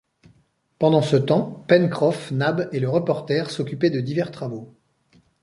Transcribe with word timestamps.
Pendant 0.79 1.03
ce 1.03 1.15
temps, 1.15 1.63
Pencroff, 1.67 2.31
Nab 2.31 2.69
et 2.71 2.79
le 2.79 2.89
reporter 2.89 3.51
s’occupaient 3.51 3.91
de 3.91 4.01
divers 4.01 4.31
travaux. 4.31 4.73